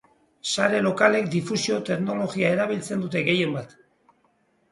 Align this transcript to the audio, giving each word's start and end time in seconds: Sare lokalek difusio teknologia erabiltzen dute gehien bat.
Sare 0.51 0.77
lokalek 0.85 1.27
difusio 1.33 1.77
teknologia 1.89 2.49
erabiltzen 2.55 3.03
dute 3.05 3.23
gehien 3.27 3.53
bat. 3.59 3.77